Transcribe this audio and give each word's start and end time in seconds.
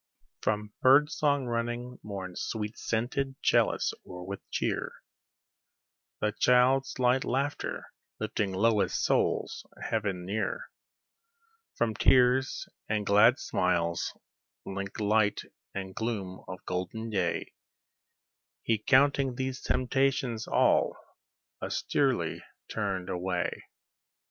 From 0.41 0.73
bird 0.81 1.11
song 1.11 1.45
running 1.45 1.99
morn's 2.01 2.41
sweet 2.41 2.75
scented 2.75 3.35
chalice 3.43 3.93
o'er 4.03 4.23
with 4.23 4.39
cheer, 4.49 4.93
The 6.21 6.31
child's 6.31 6.97
light 6.97 7.23
laughter, 7.23 7.85
lifting 8.19 8.51
lowliest 8.51 8.99
souls 9.05 9.63
heaven 9.79 10.25
near, 10.25 10.71
From 11.75 11.93
tears 11.93 12.67
and 12.89 13.05
glad 13.05 13.37
smiles, 13.37 14.17
linked 14.65 14.99
light 14.99 15.41
and 15.75 15.93
gloom 15.93 16.43
of 16.47 16.57
the 16.57 16.63
golden 16.65 17.11
day, 17.11 17.53
He 18.63 18.79
counting 18.79 19.35
these 19.35 19.61
temptations 19.61 20.47
all, 20.47 20.97
austerely 21.61 22.41
turned 22.69 23.07
away. 23.07 23.51